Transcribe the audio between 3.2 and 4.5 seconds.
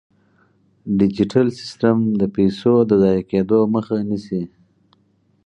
کیدو مخه نیسي.